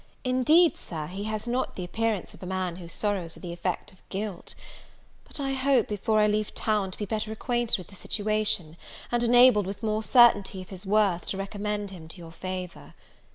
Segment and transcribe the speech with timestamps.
[0.23, 3.91] Indeed, Sir, he has not the appearance of a man whose sorrows are the effect
[3.91, 4.55] of guilt.
[5.25, 8.77] But I hope, before I leave town, to be better acquainted with his situation,
[9.11, 12.95] and enabled, with more certainty of his worth, to recommend him to your favour.